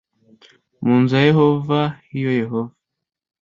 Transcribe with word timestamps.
mu 0.83 0.93
nzu 1.01 1.13
ya 1.17 1.23
yehova 1.29 1.79
h 1.93 1.93
iyo 2.17 2.31
yehova 2.41 2.73